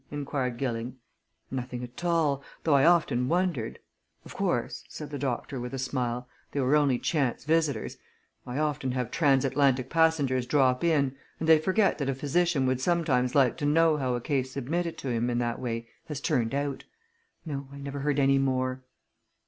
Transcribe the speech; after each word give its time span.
inquired 0.09 0.57
Gilling. 0.57 0.95
"Nothing 1.51 1.83
at 1.83 2.03
all 2.03 2.41
though 2.63 2.73
I 2.73 2.85
often 2.85 3.29
wondered. 3.29 3.77
Of 4.25 4.33
course," 4.33 4.83
said 4.89 5.11
the 5.11 5.19
doctor 5.19 5.59
with 5.59 5.75
a 5.75 5.77
smile, 5.77 6.27
"they 6.53 6.59
were 6.59 6.75
only 6.75 6.97
chance 6.97 7.45
visitors 7.45 7.97
I 8.47 8.57
often 8.57 8.93
have 8.93 9.11
trans 9.11 9.45
atlantic 9.45 9.91
passengers 9.91 10.47
drop 10.47 10.83
in 10.83 11.15
and 11.39 11.47
they 11.47 11.59
forget 11.59 11.99
that 11.99 12.09
a 12.09 12.15
physician 12.15 12.65
would 12.65 12.81
sometimes 12.81 13.35
like 13.35 13.57
to 13.57 13.65
know 13.67 13.97
how 13.97 14.15
a 14.15 14.21
case 14.21 14.51
submitted 14.53 14.97
to 14.97 15.09
him 15.09 15.29
in 15.29 15.37
that 15.37 15.59
way 15.59 15.87
has 16.07 16.19
turned 16.19 16.55
out. 16.55 16.83
No, 17.45 17.67
I 17.71 17.77
never 17.77 17.99
heard 17.99 18.17
any 18.17 18.39
more." 18.39 18.81